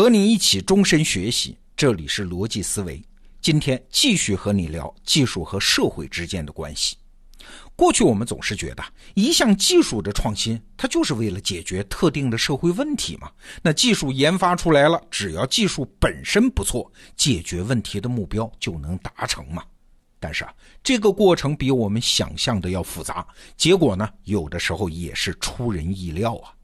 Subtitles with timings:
[0.00, 3.04] 和你一起终身学习，这里是逻辑思维。
[3.42, 6.96] 今天继续和你聊技术和社会之间的关系。
[7.76, 8.82] 过去我们总是觉得
[9.12, 13.30] 一项技术的创新，它就是为了解决特定的社会问题嘛。
[13.60, 19.62] 那技术研发出来了，只要技术本身不错，解决问题的目标就能达成嘛。
[20.18, 26.54] 但是啊，这个过程比我们想象的要复杂，结果呢，有的时候也是出人意料啊。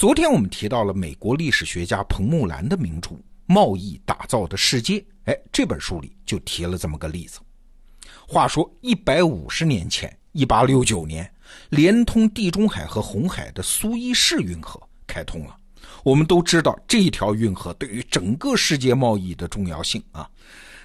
[0.00, 3.10] 昨天我们提到了美国历史学家彭木兰的名著
[3.44, 4.94] 《贸易打造的世界》，
[5.26, 7.38] 哎，这本书里就提了这么个例子。
[8.26, 11.30] 话说一百五十年前，一八六九年，
[11.68, 15.54] 连通地中海和红海的苏伊士运河开通了。
[16.02, 20.26] 我们都知道这条运河对于整个世界贸易的重要性啊。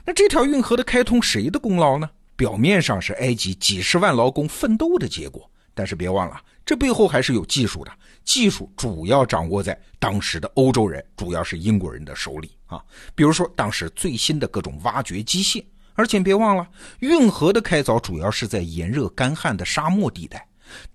[0.03, 2.09] 那这条运河的开通谁的功劳呢？
[2.35, 7.91] 表面上是埃及几十万劳工奋斗的结果，但是别忘了，这背后还是有技术的。
[8.25, 12.83] 技术主要掌握在当时的欧洲人，主要是英国人的手里啊。
[13.13, 16.67] 比如说，当时最新的各种挖掘机械，而且别忘了，
[16.99, 20.45] 运河的开凿主要是在炎热干旱的沙漠地带，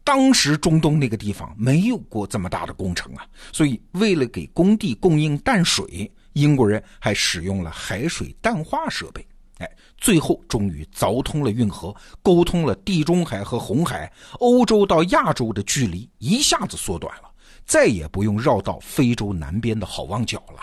[0.04, 3.24] 当时中东那个地方没有过这么大的工程啊。
[3.52, 9.24] 所以，为了给工地供应淡水，英国人还使用了海水淡化设备。
[9.60, 17.30] 哎，最后终于凿通了运河，沟通了地中海和红海，欧洲到亚洲的距离一下子缩短了，
[17.66, 20.60] 再也不用绕到非洲南边的好望角了。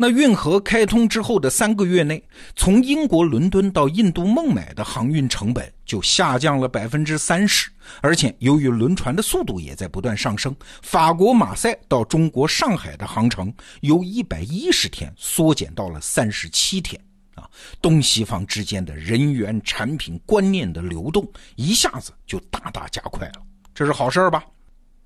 [0.00, 2.22] 那运河开通之后的三个月内，
[2.54, 7.68] 从英国伦敦到印度孟买的航运成本就下降了百分之三十，
[8.00, 16.98] 而且由于轮船的速度也在不断上升，法国马赛到中国上海的航程由一百一十天缩减到了三十七天。
[17.38, 17.48] 啊，
[17.80, 23.42] 东西方之间的人员、产品、观念的流动一下子就大大加快了，
[23.74, 24.44] 这是好事吧？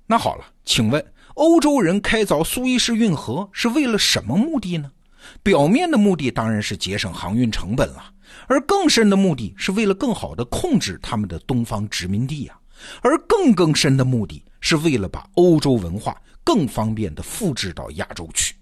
[0.05, 1.03] 那好了，请问
[1.35, 4.91] 欧洲人开凿苏伊士运河是为了什么目的呢？
[5.41, 8.11] 表面的目的当然是节省航运成本了，
[8.47, 12.59] 而更深的目的是为了更好的控制他们的东方殖民地啊，
[13.01, 18.55] 而更更深的目的是为了把欧洲文化更方便的复制到亚洲去。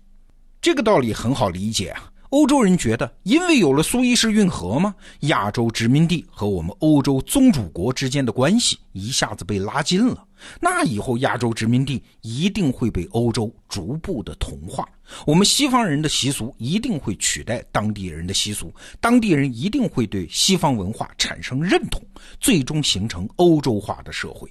[0.61, 2.11] 这个道理很好理解啊。
[2.31, 10.25] 欧洲人觉得，因为有了苏伊士运河嘛，亚洲殖民地和我们欧洲宗主国之间的关系一下子被拉近了。
[10.61, 14.87] 那以后亚洲殖民地一定会被欧洲逐步的同化，
[15.27, 22.01] 我们西方人的习俗一定会取代当地人的习俗，当地人一定会对西方文化产生认同，
[22.39, 24.49] 最终形成欧洲化的社会。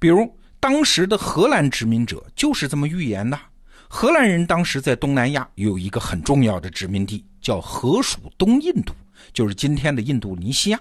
[0.00, 3.38] 比如当时的荷兰殖民者就是这么预言的。
[3.88, 8.92] 荷兰人当时在东南亚有一个很重要的殖民地，叫荷属东印度，
[9.32, 10.80] 就是今天的印度尼西亚。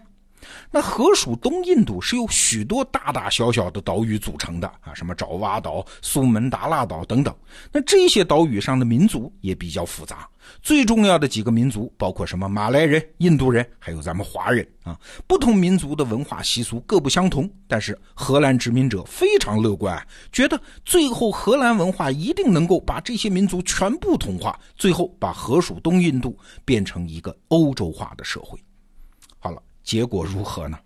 [0.72, 7.34] 那河属东印度是由许多大大小小的岛屿组成的啊，什么爪哇岛、苏门答腊岛等等。
[7.72, 10.28] 那这些岛屿上的民族也比较复杂，
[10.62, 15.00] 最重要的几个民族包括什么马来人、印度人，还有咱们华人啊。
[15.28, 28.60] 不同民族的文化习俗各不相同，但是荷兰殖民者非常乐观，觉得最后荷兰文化一定能够把这些民族全部同化，最后把河属东印度变成一个欧洲化的社会。
[29.84, 30.78] 结果如何呢？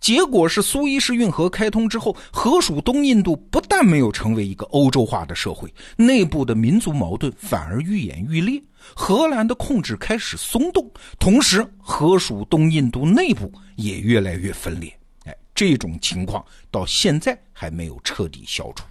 [0.00, 8.62] 结果是苏伊士运河开通之后，河属东印度不但没有成为一个欧洲化的社会，内部的民族矛盾反而愈演愈烈，
[8.94, 14.90] 荷兰的控制开始松动，同时河属东印度内部也越来越分裂。
[15.26, 18.84] 哎，这种情况到现在还没有彻底消除。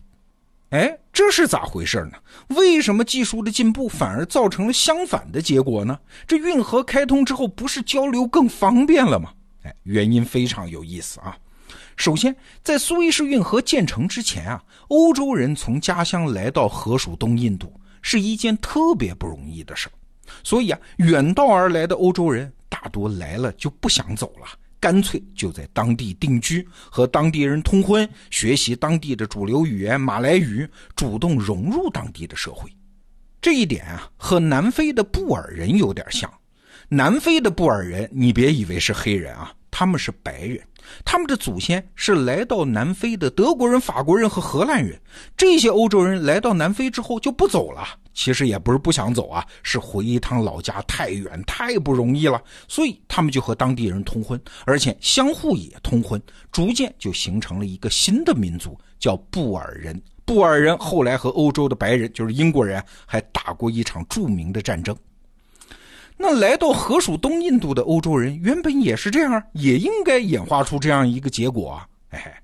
[0.70, 2.18] 哎，这是咋回事呢？
[2.50, 5.98] 为什么技术的进步反而造成了相反的结果呢？
[6.28, 9.34] 这运河开通之后，不是交流更方便了吗？
[9.84, 11.38] 原因非常有意思啊。
[11.96, 19.94] 首先，在苏伊士运河建成之前啊，欧洲人从家乡来到河属东印度是一件特别不容易的事儿，
[20.44, 24.48] 所以啊，远道而来的欧洲人大多来了就不想走了。
[24.80, 32.70] 干脆就在当地定居，和当地人通婚，学习当地的主流语言马来语，主动融入当地的社会。
[33.42, 36.32] 这一点啊，和南非的布尔人有点像。
[36.90, 40.60] 南非的布尔人，你别以为是黑人啊，他们是白人。
[41.06, 45.00] 他们的祖先是来到南非的德国人、法国人和荷兰人。
[45.36, 47.84] 这些欧洲人来到南非之后就不走了。
[48.12, 56.20] 其实也不是不想走啊，是回一趟老家太远太不容易了，所以他们就和当地人通婚，而且相互也通婚，
[56.52, 60.02] 逐渐就形成了一个新的民族，叫布尔人。
[60.26, 64.98] 布尔人后来和欧洲的白人，就是英国人，还打过一场著名的战争。
[66.18, 71.88] 那来到河属东印度的欧洲人，原本也是这样，也应该演化出这样一个结果啊！
[72.10, 72.42] 哎，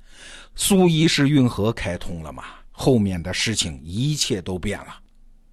[0.56, 5.00] 苏伊士运河开通了嘛，后面的事情一切都变了。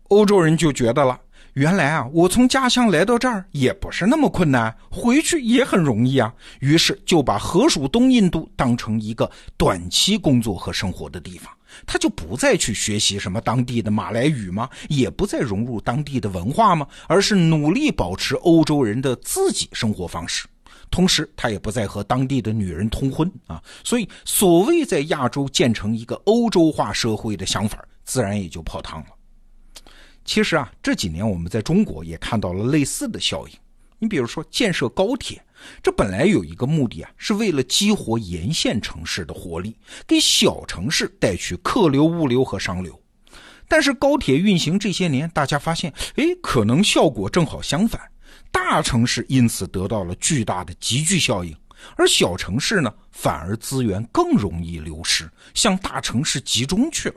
[0.08, 1.18] 欧洲人就觉得了。
[1.54, 6.32] 原来啊，我从家乡来到这儿也不是那么困难，回去也很容易啊。
[6.60, 11.52] 于是就把河属东印度当成一个短期工作和生活的地方，
[11.86, 14.68] 他就不再去学习什么当地的马来语吗？
[14.88, 16.86] 也不再融入当地的文化吗？
[17.06, 20.46] 而是努力保持欧洲人的自己生活方式，
[20.90, 23.62] 同时他也不再和当地的女人通婚啊。
[23.84, 29.06] 所以，所谓在亚洲建成一个欧洲化社会的想法，自然也就泡汤了。
[30.24, 33.54] 其实啊，这几年我们在中国也看到了类似的效应。
[33.98, 35.42] 你比如说建设高铁，
[35.82, 39.76] 这本来有一个目的啊，是为了激活沿线城市的活力，
[40.06, 42.98] 给小城市带去客流、物流和商流。
[43.68, 48.00] 但是高铁运行这些年，大家发现，哎，可能效果正好相反，
[48.50, 51.56] 大城市因此得到了巨大的集聚效应，
[51.96, 57.16] 而小城市呢，反而资源更容易流失，向大城市集中去了。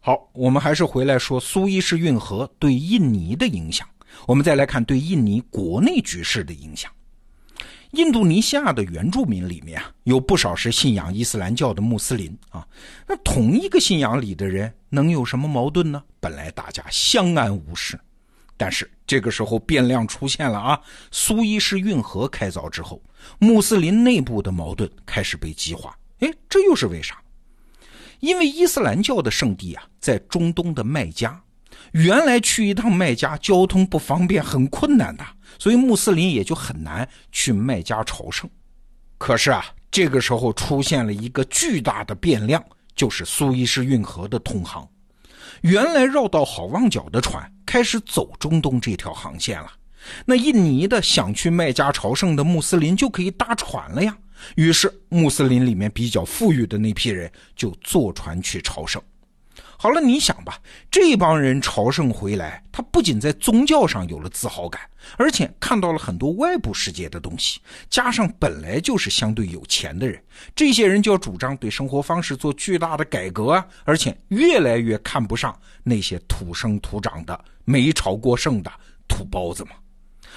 [0.00, 3.88] 好，我们还是回来说苏伊士运河对印尼的影响。
[4.26, 6.90] 我们再来看对印尼国内局势的影响。
[7.94, 12.66] 印度尼西亚的原住民里面啊，有不少是信仰伊斯兰教的穆斯林啊。
[13.06, 16.02] 那同一个信仰里的人能有什么矛盾呢？
[16.20, 17.98] 本来大家相安无事，
[18.56, 20.80] 但是这个时候变量出现了啊。
[21.10, 23.02] 苏伊士运河开凿之后，
[23.38, 25.96] 穆斯林内部的矛盾开始被激化。
[26.20, 27.20] 哎，这又是为啥？
[28.20, 31.38] 因为伊斯兰教的圣地啊，在中东的麦加，
[31.92, 35.24] 原来去一趟麦加交通不方便，很困难的，
[35.58, 38.48] 所以穆斯林也就很难去麦加朝圣。
[39.18, 42.62] 可是啊，这个时候出现了一个巨大的变量，
[42.94, 44.86] 就是苏伊士运河的通航。
[45.60, 49.70] 原来绕到好望角的船开始走中东这条航线了，
[50.26, 54.16] 那印尼的想去麦加朝圣的穆斯林就可以搭船了呀。
[54.56, 59.00] 于是，穆斯林里面比较富裕的那批人就坐船去朝圣。
[59.84, 60.58] 好了，你想吧，
[60.90, 64.80] 这帮人朝圣回来，他不仅在宗教上有了自豪感，
[65.18, 67.60] 而且看到了很多外部世界的东西。
[67.90, 70.18] 加上本来就是相对有钱的人，
[70.56, 78.72] 这些人就要主张对生活方式做巨大的改革啊，而且越来越看不上那些土生土长的、没朝过圣的
[79.06, 79.72] 土包子嘛。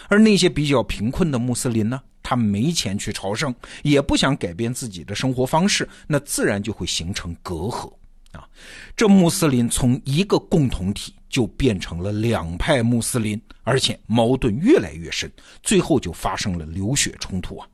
[0.10, 2.02] 而那些比较贫困的穆斯林呢？
[2.22, 7.90] 他没钱去朝圣，也不想改变自己的生活方式，那自然就会形成隔阂
[8.38, 8.48] 啊！
[8.95, 15.31] 这穆斯林从一个共同体就变成了两派穆斯林，而且矛盾越来越深，
[15.63, 17.68] 最后就发生了流血冲突啊！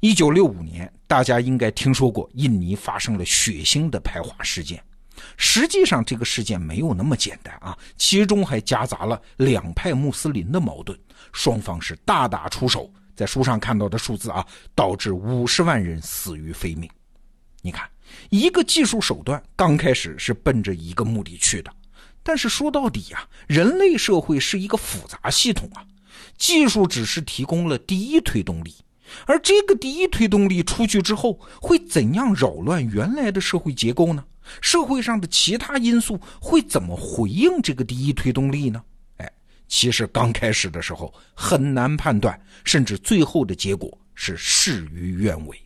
[0.00, 4.82] 一九六五年，大家应该听说过印尼发生了血腥的排华事件，
[5.36, 10.98] 实际上这个事件没有那么简单啊，其中还夹杂了两派穆斯林的矛盾，
[11.32, 12.90] 双方是大打出手。
[13.16, 14.46] 在书上看到的数字啊，
[14.76, 16.88] 导致五十万人死于非命。
[17.60, 17.84] 你看，
[18.30, 21.72] 一个技术手段刚开始是奔着一个目的去的，
[22.22, 25.84] 但是说到底呀，人类社会是一个复杂系统啊，
[26.36, 28.74] 技术只是提供了第一推动力，
[29.26, 34.24] 而这个第一推动力出去之后，会怎样扰乱原来的社会结构呢？
[34.60, 38.82] 社会上的其他因素会怎么回应这个第一推动力呢？
[39.18, 39.30] 哎
[39.68, 45.60] 其实刚开始的时候很难判断，甚至最后的结果是事与愿违。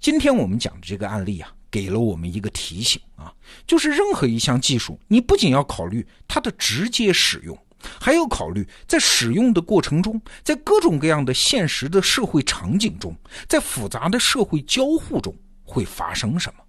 [0.00, 3.34] 今天我们讲的这个案例啊，给了我们一个提醒啊，
[3.66, 7.58] 就是任何一项技术，你不仅要考虑它的直接使用，
[8.00, 13.14] 还要考虑在使用的过程中，在各种各样的现实的社会场景中，
[13.48, 16.62] 在复杂的社会交互中会发生什么。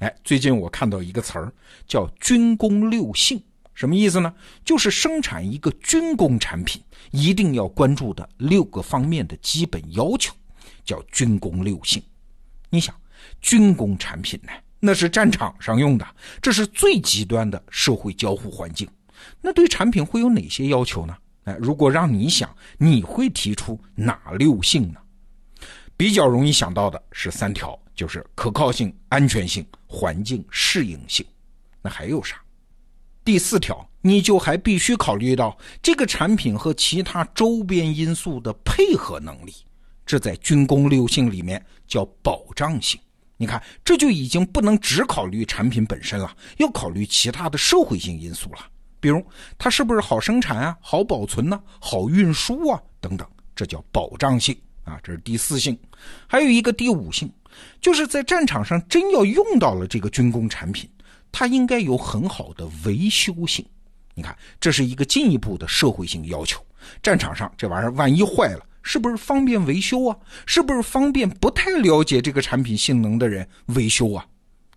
[0.00, 1.50] 哎，最近我看到一个词儿
[1.88, 3.42] 叫“军工六性”。
[3.72, 4.34] 什么意思呢？
[4.64, 10.34] 就是生产一个军工产品，一定要关注的六个方面的基本要求，
[10.84, 12.02] 叫军工六性。
[12.70, 12.94] 你想，
[13.40, 16.06] 军工产品呢，那是战场上用的，
[16.42, 18.88] 这是最极端的社会交互环境。
[19.40, 21.16] 那对产品会有哪些要求呢？
[21.44, 25.00] 哎，如果让你想，你会提出哪六性呢？
[25.96, 31.24] 比较容易想到的是三条，就是可靠性、安全性、环境适应性。
[31.80, 32.36] 那还有啥？
[33.24, 39.54] 第四条，你就还必须考虑到这个产品和其他周边因素的配合能力，
[40.06, 42.98] 这在军工六性里面叫保障性。
[43.36, 48.60] 你看，这就已经不能只考虑产品本身了，要考虑其他的社会性因素了，
[48.98, 49.22] 比如
[49.58, 54.98] 它是不是好生产啊、好保存呢、好运输啊等等，这叫保障性啊。
[55.02, 55.78] 这是第四性，
[56.26, 57.30] 还有一个第五性，
[57.78, 60.88] 就是在战场上真要用到了这个军工产品。
[61.30, 63.62] 它应该有很好的维修性，
[64.14, 66.64] 你看，这是一个进一步的社会性要求。
[67.02, 70.16] 战场上这玩意儿万一坏了，是不是方便维修啊？
[70.46, 74.24] 是不是方便不太了解这个产品性能的人维修啊？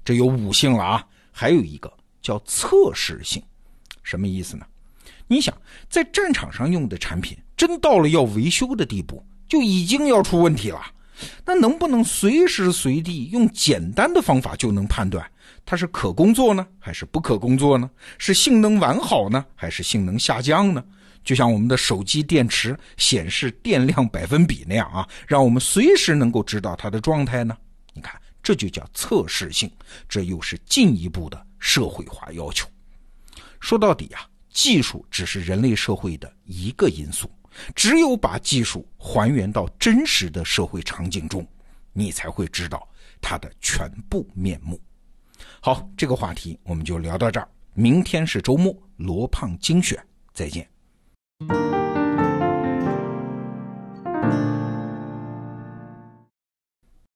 [0.04, 3.42] 这有五性了啊，还有一个叫测试性。
[4.02, 4.66] 什么意思呢？
[5.28, 5.56] 你想，
[5.92, 10.82] 在战场上用的产品，真到了要维修的地步，就已经要出问题了。
[11.46, 15.24] 那能不能随时随地用简单的方法就能判断
[15.66, 17.88] 它是可工作呢，还是不可工作呢？
[18.18, 20.84] 是性能完好呢，还是性能下降呢？
[21.30, 27.56] 就像我们的手机电池显示电量百分比那样啊，让我们随时能够知道它的状态呢？
[27.94, 29.72] 你看，这就叫测试性，
[30.08, 32.68] 这又是进一步的社会化要求。
[33.60, 34.28] 说到底啊。
[34.52, 37.32] 技术只是人类社会的一个因素，
[37.76, 41.48] 只有把技术还原到真实的社会场景中，
[41.94, 42.86] 你才会知道
[43.22, 44.82] 它的全部面目。
[45.62, 47.48] 好，这个话题我们就聊到这儿。
[47.76, 50.68] 明天是周末，罗胖精选，再见。
[51.48, 51.79] thank you